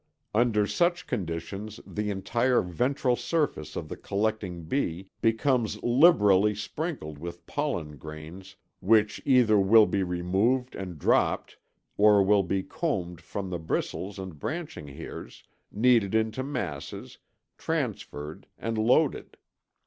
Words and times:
Under 0.33 0.65
such 0.65 1.05
conditions 1.05 1.79
the 1.85 2.09
entire 2.09 2.63
ventral 2.63 3.15
surface 3.15 3.75
of 3.75 3.87
the 3.87 3.95
collecting 3.95 4.63
bee 4.63 5.11
becomes 5.21 5.77
liberally 5.83 6.55
sprinkled 6.55 7.19
with 7.19 7.45
pollen 7.45 7.97
grains 7.97 8.55
which 8.79 9.21
either 9.25 9.59
will 9.59 9.85
be 9.85 10.01
removed 10.01 10.73
and 10.73 10.97
dropped 10.97 11.59
or 11.97 12.23
will 12.23 12.41
be 12.41 12.63
combed 12.63 13.21
from 13.21 13.51
the 13.51 13.59
bristles 13.59 14.17
and 14.17 14.39
branching 14.39 14.87
hairs, 14.87 15.43
kneaded 15.71 16.15
into 16.15 16.41
masses, 16.41 17.19
transferred, 17.55 18.47
and 18.57 18.79
loaded. 18.79 19.37